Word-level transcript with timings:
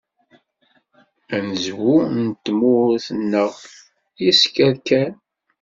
Anezwu 1.35 1.93
n 2.15 2.23
tmurt-nneɣ 2.43 3.51
yesker 4.23 4.73
kan. 4.87 5.13